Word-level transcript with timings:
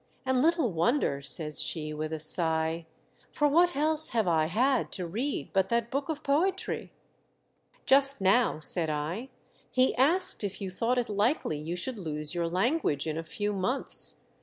And 0.25 0.41
little 0.41 0.71
wonder," 0.73 1.21
says 1.21 1.61
she, 1.61 1.93
with 1.93 2.11
a 2.11 2.17
sigh, 2.17 2.87
"for 3.31 3.47
what 3.47 3.75
else 3.75 4.09
have 4.09 4.27
I 4.27 4.47
had 4.47 4.91
to 4.93 5.05
read 5.05 5.53
but 5.53 5.69
that 5.69 5.91
book 5.91 6.09
of 6.09 6.23
poetry 6.23 6.91
I" 6.91 7.77
"Just 7.85 8.19
now," 8.19 8.59
said 8.59 8.89
I, 8.89 9.29
"he 9.69 9.95
asked 9.97 10.43
if 10.43 10.59
you 10.59 10.71
thought 10.71 10.97
it 10.97 11.07
likely 11.07 11.59
you 11.59 11.75
should 11.75 11.99
lose 11.99 12.33
your 12.33 12.47
lan 12.47 12.79
guage 12.79 13.05
in 13.05 13.15
a 13.15 13.21
few 13.23 13.53
months. 13.53 14.21